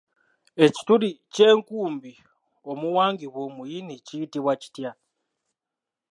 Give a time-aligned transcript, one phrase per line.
[0.65, 2.11] Ekituli ky'enkumbi
[2.71, 4.91] omuwangibwa omuyini kiyitibwa kitya?